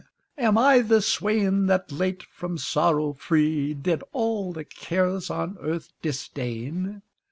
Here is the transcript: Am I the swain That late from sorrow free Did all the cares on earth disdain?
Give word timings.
Am 0.39 0.57
I 0.57 0.79
the 0.79 0.99
swain 0.99 1.67
That 1.67 1.91
late 1.91 2.23
from 2.23 2.57
sorrow 2.57 3.13
free 3.13 3.75
Did 3.75 4.01
all 4.13 4.51
the 4.51 4.65
cares 4.65 5.29
on 5.29 5.57
earth 5.59 5.93
disdain? 6.01 7.03